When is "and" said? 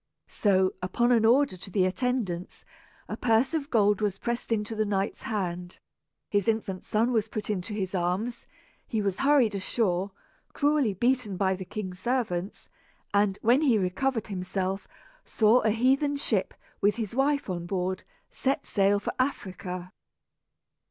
13.13-13.37